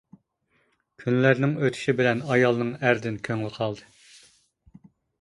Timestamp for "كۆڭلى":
3.31-3.55